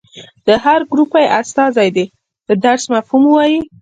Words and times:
د 0.47 0.49
هر 0.63 0.79
ګروپ 0.91 1.11
استازي 1.39 1.89
دې 1.95 2.05
د 2.47 2.49
درس 2.65 2.83
مفهوم 2.93 3.23
ووايي. 3.27 3.59